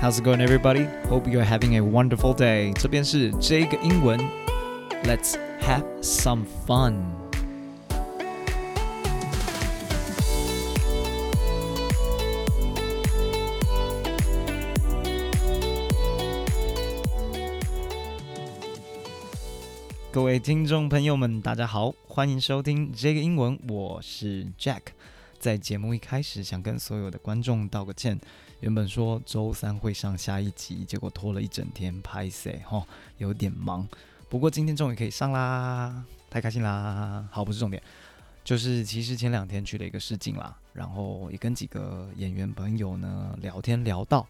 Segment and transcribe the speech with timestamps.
[0.00, 0.86] How's it going, everybody?
[1.08, 2.72] Hope you're having a wonderful day.
[2.74, 4.20] 这边是这个英文，
[5.04, 6.94] Let's have some fun.
[20.12, 24.82] 各位听众朋友们，大家好，欢迎收听这个英文，我是 Jack。
[25.39, 28.19] 在节目一开始，想跟所有的观众道个歉。
[28.59, 32.85] 原本说周三会上下一集，结果拖了一整天拍摄，哈，
[33.17, 33.87] 有点忙。
[34.27, 37.25] 不过今天终于可以上啦，太开心啦！
[37.31, 37.81] 好，不是重点，
[38.43, 44.27] 就是其实前两天去了一个试镜啦，然后也跟几个演员朋友呢聊天，聊到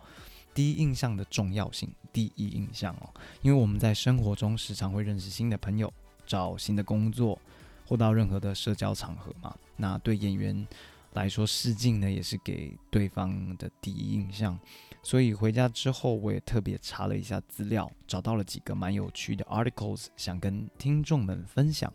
[0.53, 1.89] 第一印象的重要性。
[2.13, 3.09] 第一印象哦，
[3.41, 5.91] 因为我们在生活中时常会认识新的朋友，
[6.27, 7.39] 找新的工作，
[7.87, 9.55] 或到任何的社交场合嘛。
[9.77, 10.67] 那对演员。
[11.13, 14.57] 来说试镜呢，也是给对方的第一印象，
[15.01, 21.91] 所以回家之后我也特别查了一下资料，找到了几个蛮有趣的 articles，想跟听众们分享。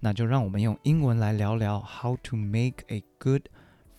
[0.00, 3.42] 那就让我们用英文来聊聊 how to make a good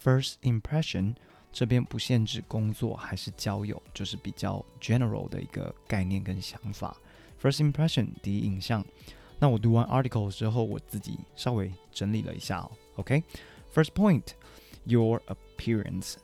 [0.02, 1.14] first impression。
[1.52, 6.96] 这边不限制工作还是交友，就是比较 general 的一个概念跟想法。
[7.42, 8.86] First impression 第一印象。
[9.40, 12.72] 那我读完 article 之后，我自己稍微整理了一下哦。
[12.96, 13.24] OK。
[13.71, 14.35] First point
[14.87, 16.19] your appearance.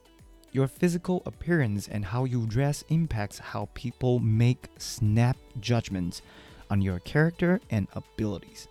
[0.52, 6.22] Your physical appearance and how you dress impacts how people make snap judgments
[6.68, 8.68] on your character and abilities.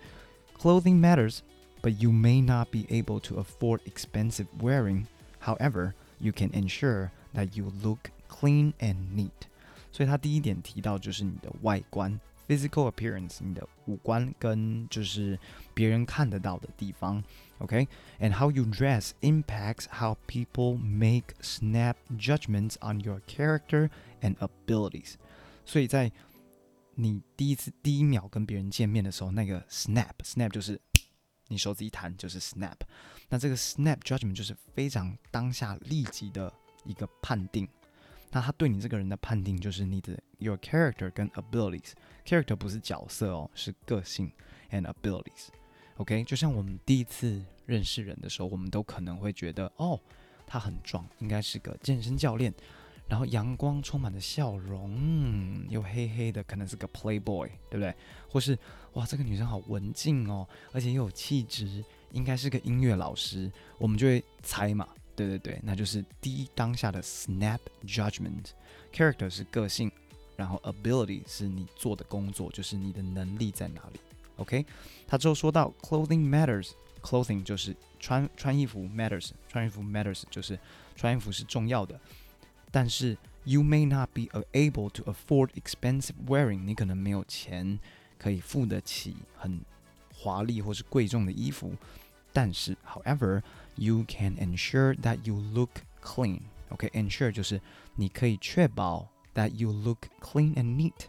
[0.53, 1.43] Clothing matters,
[1.81, 5.07] but you may not be able to afford expensive wearing.
[5.39, 9.47] However, you can ensure that you look clean and neat.
[9.91, 15.39] 所以他第一点提到就是你的外观 physical appearance，你的五官跟就是
[15.73, 17.23] 别人看得到的地方，
[17.59, 18.33] OK，and、okay?
[18.33, 23.89] how you dress impacts how people make snap judgments on your character
[24.21, 25.13] and abilities。
[25.65, 26.11] 所以在
[26.95, 30.79] 你第一次第一秒跟别人见面的时候，那个 snap，snap 就是
[31.47, 32.77] 你手指一弹就是 snap，
[33.29, 36.51] 那这个 snap judgment 就是非常当下立即的
[36.83, 37.67] 一个判定。
[38.34, 41.92] 那他对你这个人的判定就是你的 your character 跟 abilities。
[42.26, 44.28] character 不是角色哦，是个性
[44.72, 45.50] and abilities。
[45.98, 50.00] OK，就像我们第一次认识人的时候，我们都可能会觉得哦，
[50.48, 52.52] 他很壮，应该是个健身教练，
[53.06, 57.94] 然后阳光充满的笑容，又黑黑的，可能是个 playboy，对不对？
[58.28, 58.58] 或是
[58.94, 64.88] 哇，这个女生好文静哦，而且又有气质，应该是个音乐老师，我们就会猜嘛。
[65.16, 68.50] 对对对，那就是第一当下的 snap judgment。
[68.92, 69.90] character 是个性，
[70.36, 74.00] 然后 ability 是你做的工作，就是你的能力在哪里。
[74.36, 74.64] OK，
[75.06, 80.58] 他之后说到 clothing matters，clothing 就是穿穿衣服 matters，穿衣服 matters 就是
[80.94, 81.98] 穿衣服是重要的。
[82.70, 84.22] 但是 you may not be
[84.52, 87.78] able to afford expensive wearing，你可能没有钱
[88.18, 89.60] 可以付得起很
[90.14, 91.72] 华丽或是贵重的衣服。
[92.32, 93.42] 但是，however。
[93.76, 96.40] You can ensure that you look clean.
[96.70, 97.60] OK，ensure、就是
[97.96, 101.08] 你可以确保 that you look clean and neat.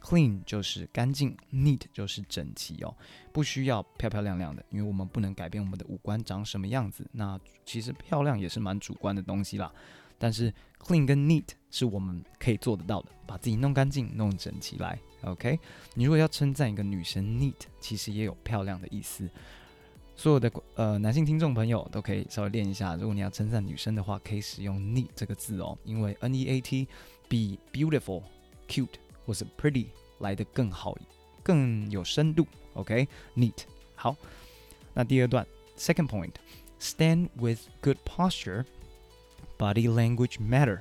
[0.00, 2.94] Clean 就是干净，neat 就是整齐哦，
[3.32, 7.04] 不需要漂漂亮亮的，因为我们不能改变我们的五官长什么样子。
[7.12, 9.72] 那其实漂亮也是蛮主观的东西啦。
[10.18, 14.98] 但是 clean 跟 neat 是我们可以做得到的，把自己弄干净、弄整齐来。
[15.22, 15.58] OK，
[15.94, 19.28] 你如果要称赞一个女生 neat，其实也有漂亮的意思。
[20.15, 22.95] 所有的呃男性听众朋友都可以稍微练一下。
[22.95, 26.87] 如果你要称赞女生的话，可以使用 neat 这个字哦，因为 n e a t
[27.27, 29.87] 比 beautiful、cute 或是 pretty
[30.19, 30.95] 来的更好，
[31.41, 32.45] 更有深度。
[32.73, 33.63] OK，neat。
[33.95, 34.15] 好，
[34.93, 35.45] 那第二段，
[35.77, 40.79] second point，stand with good posture。Body language matter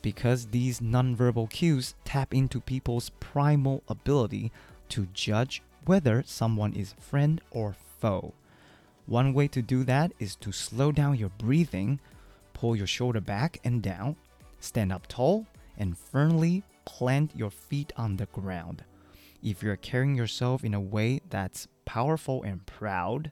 [0.00, 4.52] because these nonverbal cues tap into people's primal ability
[4.90, 8.32] to judge whether someone is friend or foe.
[9.10, 12.00] One way to do that is to slow down your breathing,
[12.54, 14.16] pull your shoulder back and down,
[14.58, 15.46] stand up tall,
[15.78, 18.82] and firmly plant your feet on the ground.
[19.42, 23.30] If you're carrying yourself in a way that's powerful and proud,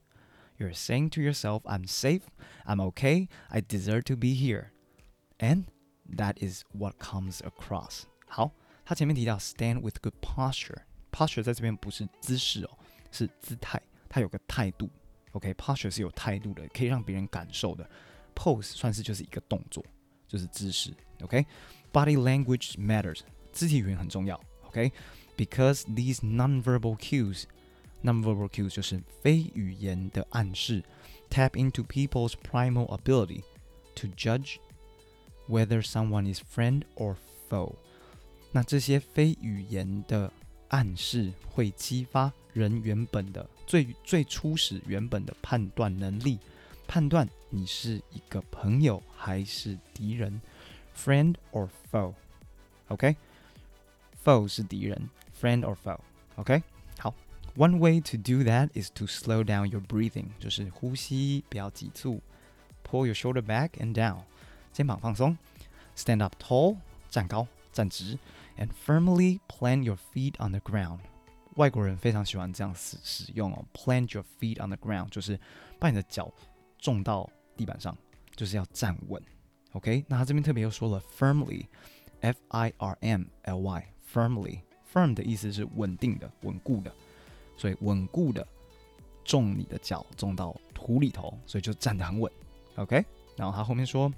[0.58, 2.30] you're saying to yourself, I'm safe,
[2.66, 4.70] I'm okay, I deserve to be here.
[5.40, 5.64] And
[6.08, 8.04] that is what comes across.
[8.28, 8.52] 好，
[8.84, 10.82] 他前面提到 stand with good posture.
[11.10, 12.78] Posture 在这边不是姿势哦，
[13.10, 14.88] 是姿态，它有个态度。
[15.32, 17.88] OK，posture 是有态度的，可以让别人感受的。
[18.34, 19.84] Pose 算是就是一个动作，
[20.26, 20.92] 就是姿势。
[21.22, 23.20] OK，body language matters，
[23.52, 24.40] 肢体语言很重要。
[24.66, 30.82] OK，because these nonverbal cues，nonverbal cues 就是非语言的暗示，
[31.30, 33.42] tap into people's primal ability
[33.94, 34.56] to judge
[35.48, 37.16] whether someone is friend or
[37.48, 37.74] foe。
[38.50, 40.32] 那这些非语言的
[40.68, 46.38] 暗示会激发人原本的 最最初始原本的判断能力，
[46.86, 50.40] 判断你是一个朋友还是敌人，
[50.96, 55.08] friend or foe。OK，foe 是敌人，
[55.40, 56.62] friend or foe。OK，
[56.98, 57.14] 好。
[57.56, 62.20] One way to do that is to slow down your breathing，就是呼吸不要急促。
[62.82, 64.22] Pull your shoulder back and down，
[64.72, 65.38] 肩膀放松。
[65.96, 66.78] Stand up tall，
[67.08, 68.18] 站高站直。
[68.58, 70.98] And firmly plant your feet on the ground。
[71.58, 73.64] 外国人非常喜欢这样使使用哦。
[73.72, 75.38] Plant your feet on the ground，就是
[75.78, 76.32] 把你的脚
[76.78, 77.96] 种到地板上，
[78.34, 79.22] 就是要站稳。
[79.72, 86.92] OK，那他这边特别又说了 firmly，F I R M L Y，firmly，firm 的意思是稳定的、稳固的。
[87.56, 88.46] 所以稳固的
[89.24, 92.32] 种你的脚种到土里头，所以就站得很稳，
[92.76, 93.04] OK。
[93.36, 94.12] 然后他后面说，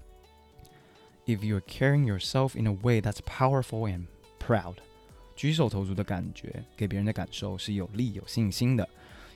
[1.26, 4.06] If you're carrying yourself in a way that's powerful and
[4.38, 4.76] proud，
[5.41, 8.87] 举手投足的感觉给别人的感受是有力、有信心的。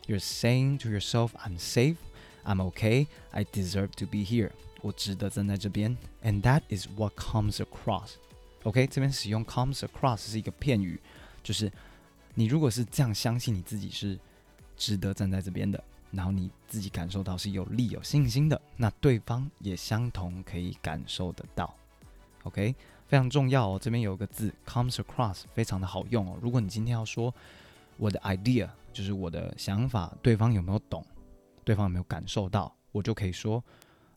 [0.06, 1.96] You're saying to yourself, "I'm safe,
[2.44, 4.52] I'm okay, I deserve to be here."
[4.84, 8.12] 我值得站在这边，and that is what comes across.
[8.62, 11.00] OK，这边使用 comes across 是一个片语，
[11.42, 11.72] 就是
[12.36, 14.20] 你如果是这样相信你自己是
[14.78, 21.76] 值得站在这边的，然后你自己感受到是有力、有信心的，那对方也相同可以感受得到。
[22.44, 22.76] OK，
[23.08, 23.80] 非常重要哦。
[23.82, 26.38] 这边有个字 comes across，非常的好用哦。
[26.42, 27.34] 如果你今天要说
[27.98, 31.06] 我的 idea，就是我的想法，对方有没有懂？
[31.64, 32.76] 对方有没有感受到？
[32.92, 33.64] 我就可以说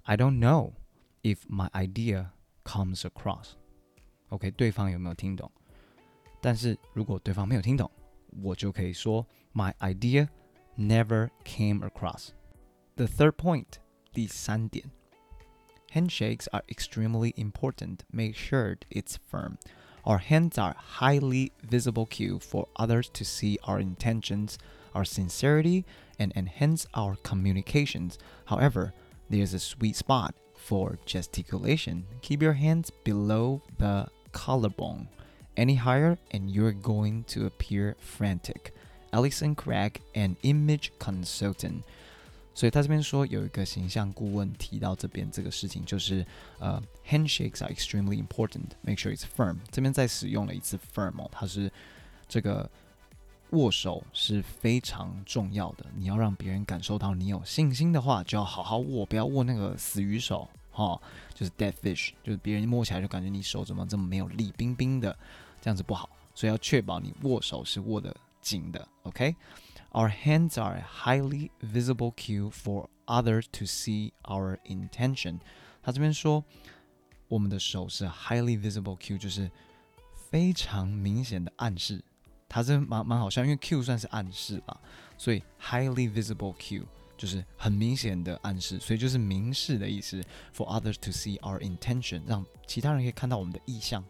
[0.03, 0.73] I don't know
[1.23, 2.27] if my idea
[2.65, 3.51] comes across。
[4.29, 5.51] OK，对方有没有听懂？
[6.41, 7.91] 但是如果对方没有听懂，
[8.43, 10.29] 我就可以说 My idea
[10.77, 12.29] never came across.
[12.95, 13.67] The third point，
[14.13, 14.91] 第三点
[15.91, 18.05] ，handshakes are extremely important.
[18.13, 19.59] Make sure it's firm.
[20.05, 24.59] Our hands are highly visible cue for others to see our intentions,
[24.95, 25.85] our sincerity,
[26.19, 28.19] and enhance our communications.
[28.47, 28.93] However,
[29.29, 32.07] there's a sweet spot for gesticulation.
[32.23, 35.09] Keep your hands below the collarbone
[35.59, 38.73] any higher and you're going to appear frantic.
[39.13, 41.85] Alison Craig, an image consultant.
[42.59, 46.27] 所以他这边说有一个形象顾问提到这边这个事情，就是
[46.59, 48.71] 呃，handshakes are extremely important.
[48.83, 49.59] Make sure it's firm.
[49.71, 51.71] 这边再使用了一次 firm 哦，它是
[52.27, 52.69] 这个
[53.51, 55.87] 握手是非常重要的。
[55.95, 61.01] 你要让别人感受到你有信心的话，就要好好握，不要握那个死鱼手哈，
[61.33, 65.17] 就是 dead fish，就是别人摸起来就感觉你手怎么这么没有力，冰冰的。
[65.63, 68.13] 这样子不好，所以要确保你握手是握得
[68.43, 69.37] 紧的，OK。
[69.98, 75.40] OK，Our hands are a highly visible cue for others to see our intention。
[75.82, 76.44] 他这边说，
[77.28, 79.52] 我们的手是 highly visible cue，就是
[80.30, 82.04] 非常明显的暗示。
[82.50, 84.80] 它这蛮蛮好笑，因为 cue 算是暗示吧，
[85.18, 86.84] 所以 highly visible cue
[87.18, 90.22] 就是很明显的暗示，所以就是明示的意思。
[90.54, 94.04] For others to see our intention，让其他人可以看到我们的意向。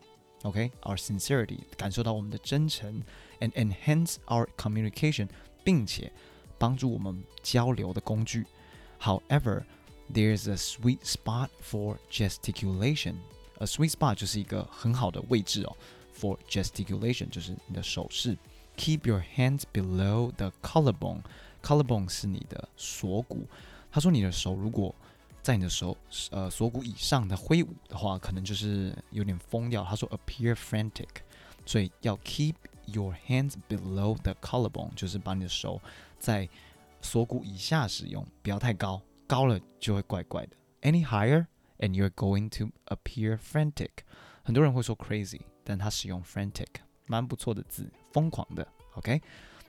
[0.43, 3.01] OK，our sincerity 感受到我们的真诚，
[3.39, 5.29] and enhance our communication，
[5.63, 6.11] 并且
[6.57, 8.45] 帮助我们交流的工具。
[9.01, 9.63] However,
[10.11, 13.15] there's a sweet spot for gesticulation.
[13.59, 15.75] A sweet spot 就是一个很好的位置哦。
[16.17, 18.37] For gesticulation 就是你的手势。
[18.77, 21.21] Keep your hands below the collarbone.
[21.61, 23.47] Collarbone 是你的锁骨。
[23.91, 24.93] 他说你的手如果
[25.41, 25.95] 在你的手
[26.31, 29.83] 呃锁骨以上的挥舞的话，可能就是有点疯掉。
[29.83, 31.09] 他说 appear frantic，
[31.65, 32.55] 所以要 keep
[32.92, 35.80] your hands below the collarbone，就是把你的手
[36.18, 36.48] 在
[37.00, 40.56] 锁骨以下使用，不要太高，高了就会怪怪的。
[40.82, 41.46] Any higher
[41.78, 43.90] and you're going to appear frantic。
[44.42, 46.68] 很多人会说 crazy，但他使用 frantic，
[47.06, 48.66] 蛮不错的字，疯狂的。
[48.94, 49.20] OK，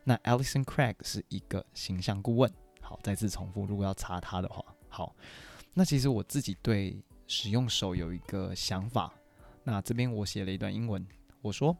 [0.03, 2.51] 那 Alison Craig 是一个形象顾问。
[2.81, 5.15] 好，再次重复，如果要查他的话，好。
[5.73, 9.13] 那其实我自己对使用手有一个想法。
[9.63, 11.05] 那这边我写了一段英文，
[11.41, 11.77] 我说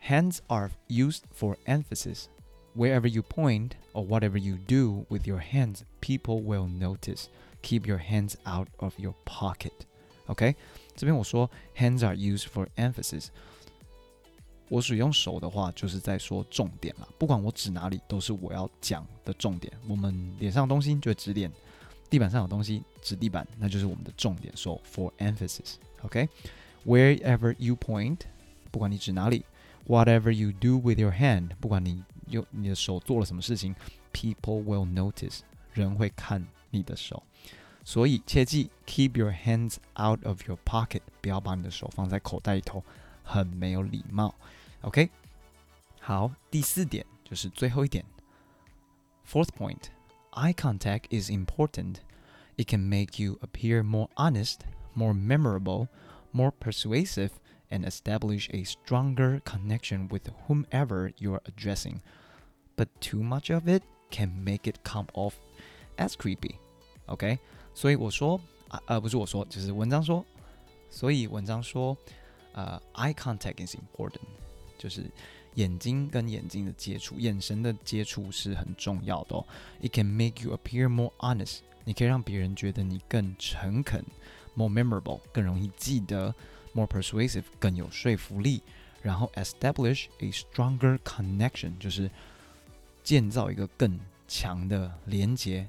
[0.00, 2.26] ：“Hands are used for emphasis.
[2.74, 7.28] Wherever you point or whatever you do with your hands, people will notice.
[7.62, 9.86] Keep your hands out of your pocket.”
[10.26, 10.56] OK，
[10.96, 13.28] 这边我说 “Hands are used for emphasis”。
[14.68, 17.06] 我使用手的话，就是在说重点了。
[17.18, 19.70] 不管我指哪里，都是我要讲的重点。
[19.86, 21.52] 我们脸上的东西就指点。
[22.08, 24.56] 地板上有东西，指地板，那就是我们的重点。
[24.56, 28.20] 说 for emphasis，OK？Wherever you point，
[28.70, 29.44] 不管你指哪里
[29.86, 33.74] ；whatever you do with your hand，不管你用你的手做了什么事情，
[34.12, 35.40] people will notice，
[35.72, 37.22] 人会看你的手。
[37.84, 42.82] 所以切记，keep your hands out of your pocket，不要把你的手放在口袋里头。
[43.24, 44.34] 很没有礼貌。
[44.80, 45.08] OK，
[46.00, 48.04] 好，第四点就是最后一点。
[49.24, 49.90] Fourth point,
[50.32, 51.98] eye contact is important.
[52.56, 54.56] It can make you appear more honest,
[54.92, 55.86] more memorable,
[56.32, 57.30] more persuasive,
[57.70, 62.00] and establish a stronger connection with whomever you are addressing.
[62.76, 65.34] But too much of it can make it come off
[65.96, 66.56] as creepy.
[67.06, 67.38] OK，
[67.74, 70.24] 所以我说啊呃不是我说，就是文章说，
[70.90, 71.96] 所以文章说，
[72.52, 74.20] 呃，eye contact is important，
[74.78, 75.10] 就是
[75.54, 79.46] 眼睛跟眼睛的接触，眼神的接触是很重要的哦。
[79.80, 84.04] It can make you appear more honest，你可以让别人觉得你更诚恳，
[84.54, 86.34] more memorable，更容易记得
[86.77, 88.61] ，more persuasive，更有说服力，
[89.01, 92.11] 然后 establish a stronger connection，就是
[93.03, 95.67] 建造一个更强的连接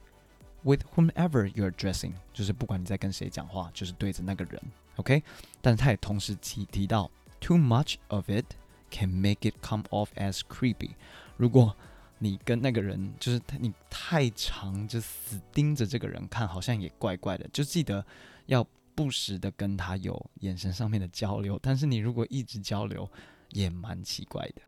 [0.63, 4.61] ，with whomever you're addressing，就是不管你在跟谁讲话，就是对着那个人
[4.97, 5.23] ，OK？
[5.63, 7.11] 但是他也同时提提到
[7.41, 8.45] ，too much of it。
[8.91, 10.93] can make it come off as creepy。
[11.37, 11.77] 如果
[12.21, 17.47] 你跟那个人就是你太长，就死盯着这个人看，好像也怪怪的。
[17.53, 18.03] 就记得
[18.47, 18.67] 要
[18.99, 21.57] 不时的跟他有眼神上面的交流。
[21.63, 23.09] 但是你如果一直交流，
[23.51, 24.63] 也蛮奇怪的。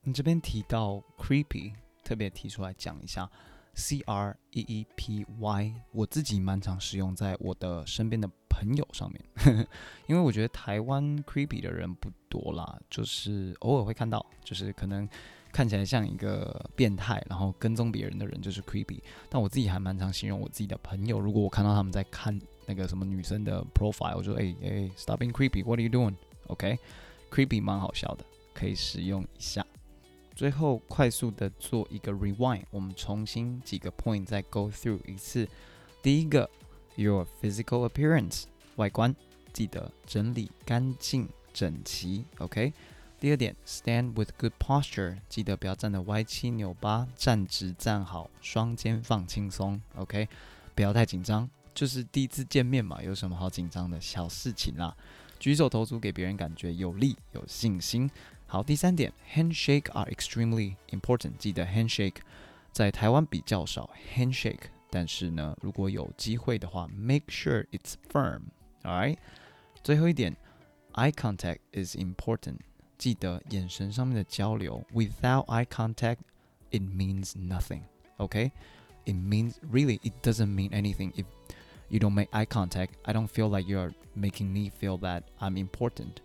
[0.00, 3.30] 你这边提到 creepy，特别提出来讲一下。
[3.74, 9.22] C R E E P Y，我自己蛮常使用在我的身边的朋友上面，
[10.08, 15.06] 因为我觉得台湾 creepy 的人不多啦，就是偶尔会看到，就是可能
[15.52, 18.98] 看起来像一个变态，然后跟踪别人的人就是 creepy。
[19.28, 29.64] 但我自己还蛮常形容我自己的朋友，如果我看到他们在看那个什么女生的 profile，我就哎哎，stop being creepy，what are you doing？OK，creepy 蛮好笑的，可以使用一下。
[30.34, 35.48] 最后快速的做一个 rewind，我们重新几个 point 再 go through 一次。
[36.02, 36.48] 第一个
[36.96, 38.44] ，your physical appearance
[38.76, 39.16] 外观，
[39.52, 42.72] 记得整理干净整齐，OK。
[43.18, 50.28] 第二点，stand with good posture，记得不要站得歪七扭八，站直站好，双肩放轻松，OK。
[50.74, 53.99] 不要太紧张，就是第一次见面嘛，有什么好紧张的？
[53.99, 54.95] 小事情啦。
[55.39, 58.09] 举手投足给别人感觉有力、有信心。
[58.45, 61.37] 好，第三点，handshake are extremely important。
[61.37, 62.17] 记得 handshake
[62.71, 69.17] 在台湾比较少 handshake，但是呢，如果有机会的话，make sure it's firm。Alright，
[69.83, 70.35] 最后一点，
[70.93, 72.57] eye contact is important。
[72.97, 76.17] 记得眼神上面的交流，without eye contact
[76.69, 81.25] it means nothing。OK，it means really it doesn't mean anything if
[81.89, 82.93] you don't make eye contact.
[83.05, 86.21] I don't feel like you're making me feel that I'm important.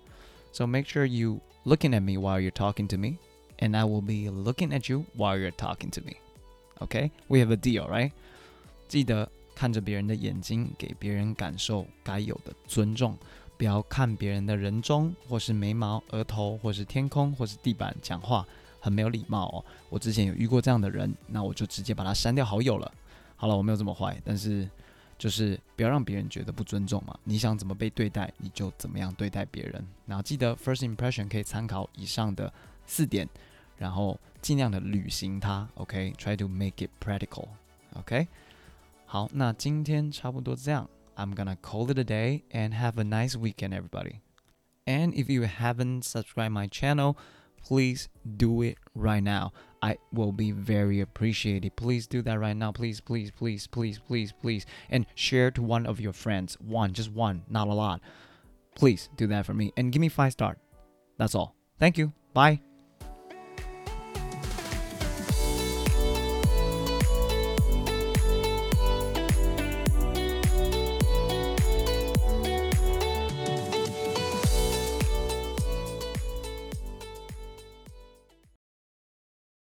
[0.52, 3.18] So make sure you looking at me while you're talking to me,
[3.58, 6.16] and I will be looking at you while you're talking to me.
[6.80, 7.10] Okay?
[7.28, 8.12] We have a deal, right?
[8.88, 13.16] 记得看着别人的眼睛，给别人感受该有的尊重。
[13.58, 18.46] 不要看别人的人中，或是眉毛、额头，或是天空，或是地板讲话，
[18.78, 19.64] 很没有礼貌哦。
[19.88, 22.92] 我之前有遇过这样的人，那我就直接把他删掉好友了。
[23.34, 24.68] 好了，我没有这么坏，但是
[25.20, 27.18] 就是不要让别人觉得不尊重嘛。
[27.24, 29.86] 你想怎么被对待，你就怎么样对待别人。
[30.06, 32.52] 然后记得 first impression 可以参考以上的
[32.86, 33.28] 四点，
[33.76, 35.68] 然后尽量的履行它。
[35.74, 38.28] OK，try to make it practical。OK，
[39.06, 40.88] 好，那今天差不多这样。
[41.16, 44.20] I'm gonna call it a day and have a nice weekend, everybody.
[44.84, 47.16] And if you haven't subscribed my channel,
[47.66, 49.52] please do it right now.
[49.81, 51.75] I will be very appreciated.
[51.75, 52.71] Please do that right now.
[52.71, 54.65] Please, please, please, please, please, please.
[54.89, 56.57] And share to one of your friends.
[56.59, 58.01] One, just one, not a lot.
[58.75, 60.57] Please do that for me and give me five star.
[61.17, 61.55] That's all.
[61.79, 62.13] Thank you.
[62.33, 62.61] Bye.